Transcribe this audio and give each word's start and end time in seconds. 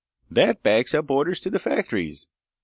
That 0.31 0.63
backs 0.63 0.95
up 0.95 1.11
orders 1.11 1.39
to 1.41 1.51
the 1.51 1.59
factories. 1.59 2.25